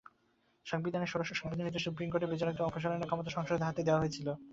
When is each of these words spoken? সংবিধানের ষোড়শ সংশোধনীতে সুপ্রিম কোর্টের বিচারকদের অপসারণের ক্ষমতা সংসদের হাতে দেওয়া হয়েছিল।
সংবিধানের 0.65 1.11
ষোড়শ 1.11 1.29
সংশোধনীতে 1.33 1.79
সুপ্রিম 1.79 2.09
কোর্টের 2.09 2.31
বিচারকদের 2.33 2.67
অপসারণের 2.67 3.07
ক্ষমতা 3.09 3.31
সংসদের 3.31 3.67
হাতে 3.67 3.81
দেওয়া 3.83 4.01
হয়েছিল। 4.01 4.27